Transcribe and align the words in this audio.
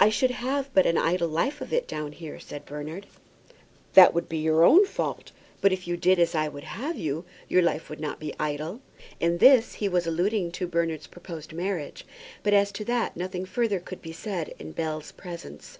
"I 0.00 0.08
should 0.08 0.32
have 0.32 0.68
but 0.74 0.84
an 0.84 0.98
idle 0.98 1.28
life 1.28 1.60
of 1.60 1.72
it 1.72 1.86
down 1.86 2.10
here," 2.10 2.40
said 2.40 2.66
Bernard. 2.66 3.06
"That 3.92 4.12
would 4.12 4.28
be 4.28 4.38
your 4.38 4.64
own 4.64 4.84
fault. 4.84 5.30
But 5.60 5.72
if 5.72 5.86
you 5.86 5.96
did 5.96 6.18
as 6.18 6.34
I 6.34 6.48
would 6.48 6.64
have 6.64 6.98
you, 6.98 7.24
your 7.46 7.62
life 7.62 7.88
would 7.88 8.00
not 8.00 8.18
be 8.18 8.34
idle." 8.40 8.80
In 9.20 9.38
this 9.38 9.74
he 9.74 9.88
was 9.88 10.08
alluding 10.08 10.50
to 10.50 10.66
Bernard's 10.66 11.06
proposed 11.06 11.52
marriage, 11.52 12.04
but 12.42 12.52
as 12.52 12.72
to 12.72 12.84
that 12.86 13.16
nothing 13.16 13.44
further 13.44 13.78
could 13.78 14.02
be 14.02 14.10
said 14.12 14.54
in 14.58 14.72
Bell's 14.72 15.12
presence. 15.12 15.78